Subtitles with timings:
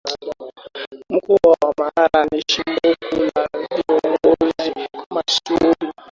[1.09, 5.93] Mkoa wa Mara ni chimbuko la Viongozi mashuhuri